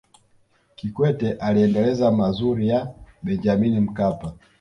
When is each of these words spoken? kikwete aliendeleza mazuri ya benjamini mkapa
kikwete 0.75 1.31
aliendeleza 1.33 2.11
mazuri 2.11 2.67
ya 2.67 2.93
benjamini 3.23 3.79
mkapa 3.79 4.33